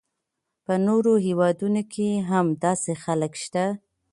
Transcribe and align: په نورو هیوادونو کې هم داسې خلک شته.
په 0.65 0.73
نورو 0.87 1.13
هیوادونو 1.25 1.81
کې 1.93 2.09
هم 2.29 2.45
داسې 2.63 2.93
خلک 3.03 3.33
شته. 3.43 3.65